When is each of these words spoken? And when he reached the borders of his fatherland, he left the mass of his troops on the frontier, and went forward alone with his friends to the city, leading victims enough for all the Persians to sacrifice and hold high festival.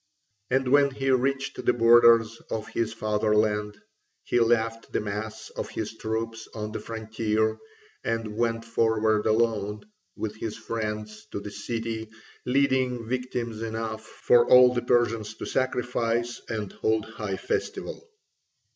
And 0.49 0.67
when 0.69 0.89
he 0.89 1.11
reached 1.11 1.63
the 1.63 1.73
borders 1.73 2.41
of 2.49 2.69
his 2.69 2.91
fatherland, 2.91 3.79
he 4.23 4.39
left 4.39 4.91
the 4.91 4.99
mass 4.99 5.51
of 5.51 5.69
his 5.69 5.95
troops 5.95 6.47
on 6.55 6.71
the 6.71 6.79
frontier, 6.79 7.59
and 8.03 8.35
went 8.35 8.65
forward 8.65 9.27
alone 9.27 9.83
with 10.15 10.35
his 10.37 10.57
friends 10.57 11.27
to 11.33 11.39
the 11.39 11.51
city, 11.51 12.09
leading 12.47 13.05
victims 13.07 13.61
enough 13.61 14.03
for 14.03 14.49
all 14.49 14.73
the 14.73 14.81
Persians 14.81 15.35
to 15.35 15.45
sacrifice 15.45 16.41
and 16.49 16.71
hold 16.73 17.05
high 17.05 17.37
festival. 17.37 18.09